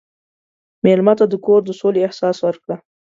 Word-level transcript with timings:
مېلمه 0.83 1.13
ته 1.19 1.25
د 1.29 1.33
کور 1.45 1.61
د 1.65 1.69
سولې 1.81 1.99
احساس 2.07 2.37
ورکړه. 2.43 2.75